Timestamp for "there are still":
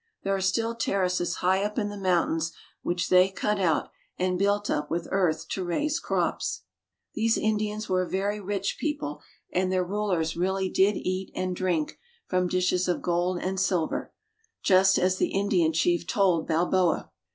0.23-0.73